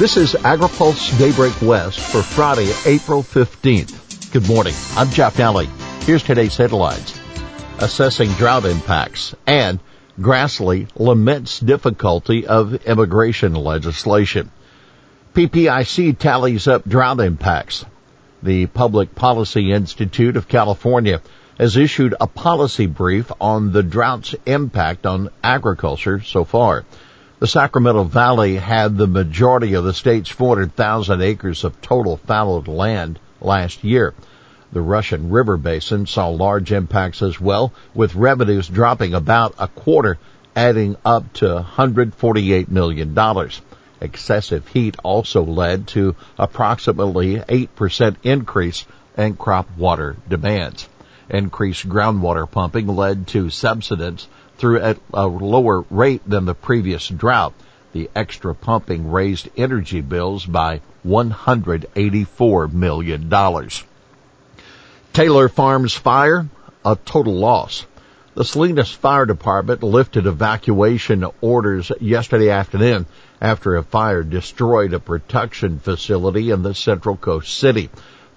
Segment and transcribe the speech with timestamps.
[0.00, 4.32] This is AgriPulse Daybreak West for Friday, April 15th.
[4.32, 4.72] Good morning.
[4.96, 5.66] I'm Jeff Nalley.
[6.04, 7.20] Here's today's headlines.
[7.80, 9.78] Assessing drought impacts and
[10.18, 14.50] Grassley laments difficulty of immigration legislation.
[15.34, 17.84] PPIC tallies up drought impacts.
[18.42, 21.20] The Public Policy Institute of California
[21.58, 26.86] has issued a policy brief on the drought's impact on agriculture so far.
[27.40, 33.18] The Sacramento Valley had the majority of the state's 400,000 acres of total fallowed land
[33.40, 34.12] last year.
[34.72, 40.18] The Russian River Basin saw large impacts as well, with revenues dropping about a quarter,
[40.54, 43.18] adding up to $148 million.
[44.02, 48.84] Excessive heat also led to approximately 8% increase
[49.16, 50.89] in crop water demands.
[51.30, 54.26] Increased groundwater pumping led to subsidence
[54.58, 57.54] through at a lower rate than the previous drought.
[57.92, 63.30] The extra pumping raised energy bills by $184 million.
[65.12, 66.48] Taylor Farms fire,
[66.84, 67.86] a total loss.
[68.34, 73.06] The Salinas Fire Department lifted evacuation orders yesterday afternoon
[73.40, 77.90] after a fire destroyed a production facility in the Central Coast city.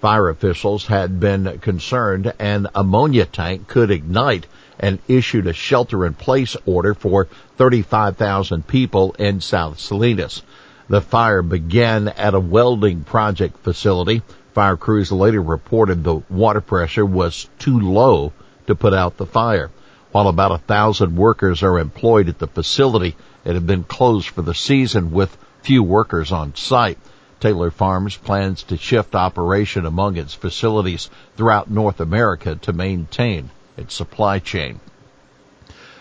[0.04, 4.46] Fire officials had been concerned an ammonia tank could ignite
[4.78, 10.42] and issued a shelter in place order for 35,000 people in South Salinas.
[10.90, 14.20] The fire began at a welding project facility.
[14.52, 18.34] Fire crews later reported the water pressure was too low
[18.66, 19.70] to put out the fire.
[20.12, 24.42] While about a thousand workers are employed at the facility, it had been closed for
[24.42, 26.98] the season with few workers on site.
[27.44, 33.94] Taylor Farms plans to shift operation among its facilities throughout North America to maintain its
[33.94, 34.80] supply chain.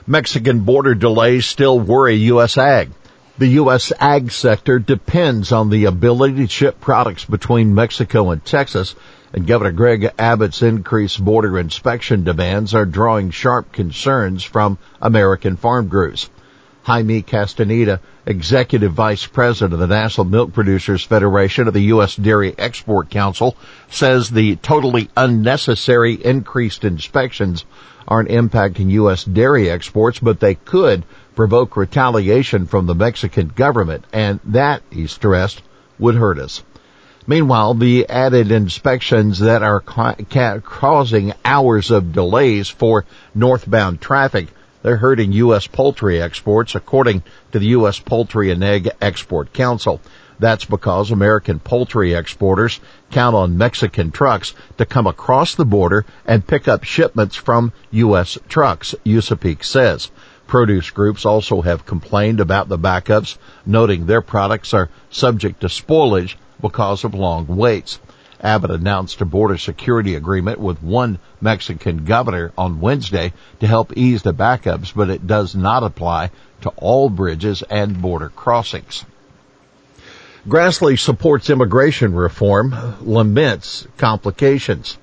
[0.07, 2.57] Mexican border delays still worry U.S.
[2.57, 2.91] ag.
[3.37, 3.91] The U.S.
[3.99, 8.95] ag sector depends on the ability to ship products between Mexico and Texas,
[9.33, 15.89] and Governor Greg Abbott's increased border inspection demands are drawing sharp concerns from American farm
[15.89, 16.29] groups.
[16.83, 22.15] Jaime Castaneda, Executive Vice President of the National Milk Producers Federation of the U.S.
[22.15, 23.55] Dairy Export Council,
[23.89, 27.63] says the totally unnecessary increased inspections
[28.05, 29.23] aren't impacting U.S.
[29.23, 31.05] dairy exports, but they could
[31.35, 35.61] provoke retaliation from the Mexican government, and that, he stressed,
[35.99, 36.63] would hurt us.
[37.25, 44.49] Meanwhile, the added inspections that are ca- causing hours of delays for northbound traffic
[44.83, 45.65] they're hurting U.S.
[45.65, 47.23] poultry exports, according
[47.53, 47.99] to the U.S.
[47.99, 50.01] Poultry and Egg Export Council.
[50.39, 56.45] That's because American poultry exporters count on Mexican trucks to come across the border and
[56.45, 58.37] pick up shipments from U.S.
[58.49, 60.11] trucks, USAPEEC says.
[60.47, 66.35] Produce groups also have complained about the backups, noting their products are subject to spoilage
[66.59, 67.99] because of long waits.
[68.43, 73.31] Abbott announced a border security agreement with one Mexican governor on Wednesday
[73.61, 76.29] to help ease the backups, but it does not apply
[76.61, 79.05] to all bridges and border crossings.
[80.45, 84.97] Grassley supports immigration reform, laments complications.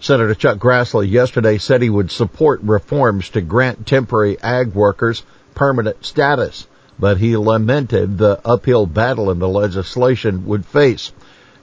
[0.00, 5.22] Senator Chuck Grassley yesterday said he would support reforms to grant temporary ag workers
[5.54, 6.66] permanent status,
[6.98, 11.12] but he lamented the uphill battle in the legislation would face.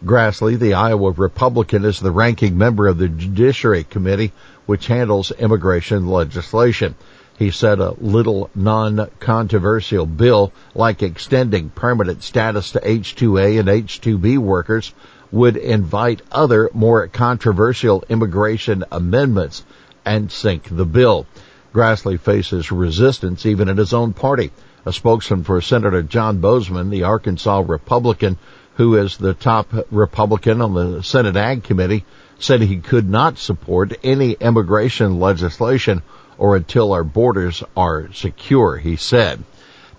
[0.06, 4.32] Grassley, the Iowa Republican, is the ranking member of the Judiciary Committee,
[4.68, 6.94] which handles immigration legislation.
[7.40, 14.94] He said a little non-controversial bill like extending permanent status to H-2A and H-2B workers
[15.32, 19.64] would invite other more controversial immigration amendments
[20.06, 21.26] and sink the bill.
[21.74, 24.52] Grassley faces resistance even in his own party.
[24.86, 28.38] A spokesman for Senator John Boozman, the Arkansas Republican,
[28.78, 32.06] who is the top Republican on the Senate Ag Committee,
[32.40, 36.04] said he could not support any immigration legislation
[36.38, 39.44] or until our borders are secure, he said.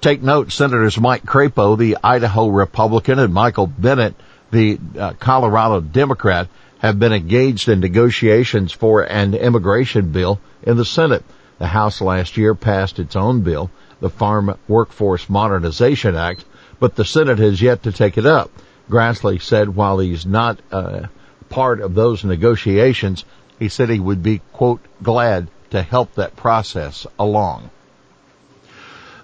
[0.00, 4.14] Take note, Senators Mike Crapo, the Idaho Republican, and Michael Bennet,
[4.52, 6.46] the uh, Colorado Democrat,
[6.78, 11.24] have been engaged in negotiations for an immigration bill in the Senate.
[11.58, 16.44] The House last year passed its own bill, the Farm Workforce Modernization Act,
[16.78, 18.52] but the Senate has yet to take it up.
[18.88, 21.06] Grassley said while he's not uh,
[21.48, 23.24] part of those negotiations,
[23.58, 27.70] he said he would be, quote, glad to help that process along.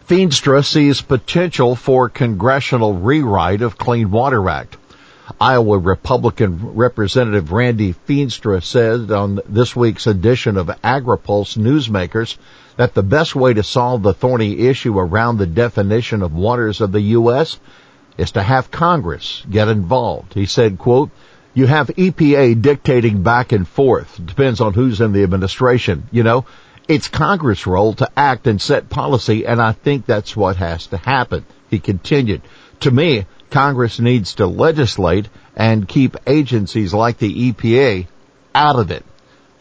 [0.07, 4.77] Feenstra sees potential for congressional rewrite of Clean Water Act.
[5.41, 12.37] Iowa Republican Representative Randy Feenstra said on this week's edition of AgriPulse Newsmakers
[12.77, 16.93] that the best way to solve the thorny issue around the definition of waters of
[16.93, 17.59] the U.S
[18.17, 20.35] is to have Congress get involved.
[20.35, 21.11] He said, quote,
[21.55, 24.21] you have EPA dictating back and forth.
[24.25, 26.09] Depends on who's in the administration.
[26.11, 26.47] You know,
[26.89, 30.97] it's Congress' role to act and set policy, and I think that's what has to
[30.97, 31.47] happen.
[31.71, 32.43] He continued.
[32.81, 38.09] To me, Congress needs to legislate and keep agencies like the EPA
[38.55, 39.05] out of it.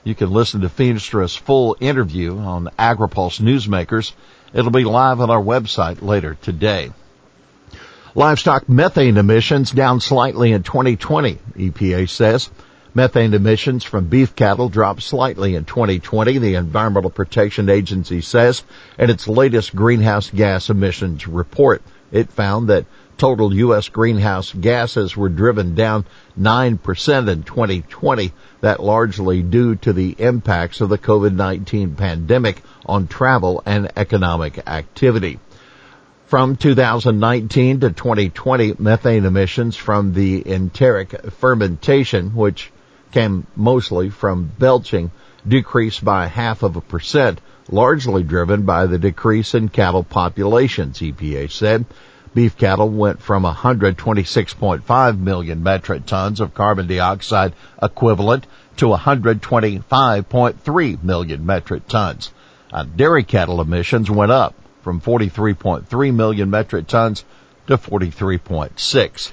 [0.04, 4.14] You can listen to Feenstra's full interview on AgriPulse Newsmakers.
[4.52, 6.92] It'll be live on our website later today.
[8.16, 12.52] Livestock methane emissions down slightly in 2020, EPA says.
[12.94, 18.62] Methane emissions from beef cattle dropped slightly in 2020, the Environmental Protection Agency says
[19.00, 21.82] in its latest greenhouse gas emissions report.
[22.12, 22.86] It found that
[23.18, 23.90] total U.S.
[23.90, 26.06] greenhouse gases were driven down
[26.40, 28.32] 9% in 2020,
[28.62, 35.40] that largely due to the impacts of the COVID-19 pandemic on travel and economic activity.
[36.34, 42.72] From 2019 to 2020, methane emissions from the enteric fermentation, which
[43.12, 45.12] came mostly from belching,
[45.48, 47.40] decreased by half of a percent,
[47.70, 51.86] largely driven by the decrease in cattle populations, EPA said.
[52.34, 58.48] Beef cattle went from 126.5 million metric tons of carbon dioxide equivalent
[58.78, 62.32] to 125.3 million metric tons.
[62.72, 67.24] Uh, dairy cattle emissions went up from 43.3 million metric tons
[67.68, 69.32] to 43.6.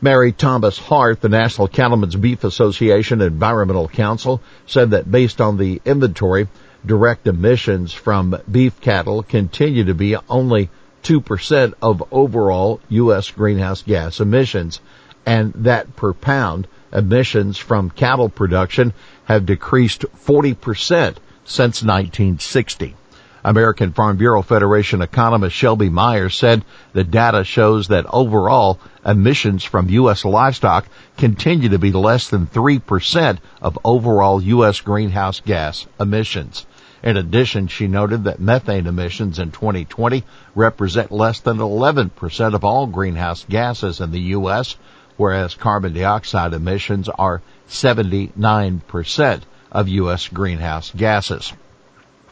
[0.00, 5.80] Mary Thomas Hart, the National Cattlemen's Beef Association Environmental Council, said that based on the
[5.84, 6.48] inventory,
[6.84, 10.70] direct emissions from beef cattle continue to be only
[11.04, 13.30] 2% of overall U.S.
[13.30, 14.80] greenhouse gas emissions,
[15.26, 18.92] and that per pound, emissions from cattle production
[19.24, 22.96] have decreased 40% since 1960.
[23.44, 29.88] American Farm Bureau Federation economist Shelby Myers said the data shows that overall emissions from
[29.88, 30.24] U.S.
[30.24, 30.86] livestock
[31.16, 34.80] continue to be less than 3% of overall U.S.
[34.80, 36.66] greenhouse gas emissions.
[37.02, 40.22] In addition, she noted that methane emissions in 2020
[40.54, 44.76] represent less than 11% of all greenhouse gases in the U.S.,
[45.16, 49.40] whereas carbon dioxide emissions are 79%
[49.72, 50.28] of U.S.
[50.28, 51.52] greenhouse gases.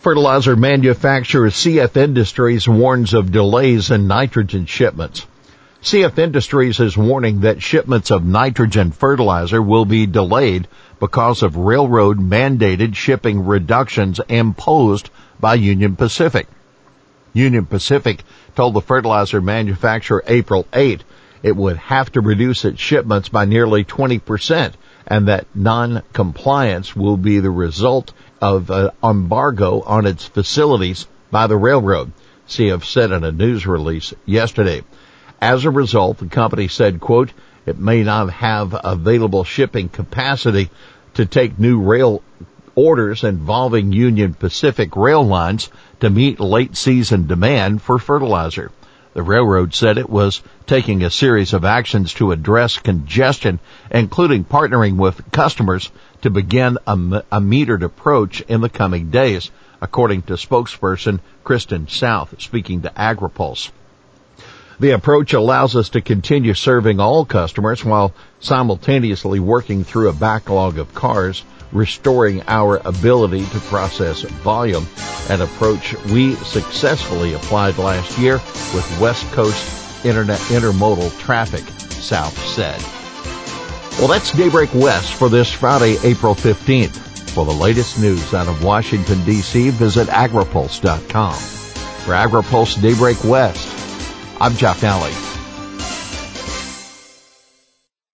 [0.00, 5.26] Fertilizer manufacturer CF Industries warns of delays in nitrogen shipments.
[5.82, 10.66] CF Industries is warning that shipments of nitrogen fertilizer will be delayed
[11.00, 16.48] because of railroad mandated shipping reductions imposed by Union Pacific.
[17.34, 18.24] Union Pacific
[18.56, 21.04] told the fertilizer manufacturer April 8
[21.42, 24.72] it would have to reduce its shipments by nearly 20%
[25.06, 31.56] and that non-compliance will be the result of an embargo on its facilities by the
[31.56, 32.12] railroad,
[32.48, 34.82] CF said in a news release yesterday.
[35.40, 37.32] As a result, the company said, quote,
[37.66, 40.70] it may not have available shipping capacity
[41.14, 42.22] to take new rail
[42.74, 45.70] orders involving Union Pacific rail lines
[46.00, 48.70] to meet late season demand for fertilizer.
[49.12, 53.58] The railroad said it was taking a series of actions to address congestion,
[53.90, 55.90] including partnering with customers
[56.22, 62.82] to begin a, metered approach in the coming days, according to spokesperson Kristen South, speaking
[62.82, 63.70] to AgriPulse.
[64.78, 70.78] The approach allows us to continue serving all customers while simultaneously working through a backlog
[70.78, 74.86] of cars restoring our ability to process volume,
[75.28, 78.34] an approach we successfully applied last year
[78.74, 82.80] with West Coast internet intermodal traffic, South said.
[83.98, 87.08] Well, that's Daybreak West for this Friday, April 15th.
[87.30, 91.34] For the latest news out of Washington, D.C., visit agripulse.com.
[91.34, 93.68] For AgriPulse Daybreak West,
[94.40, 95.29] I'm Jeff Nalley.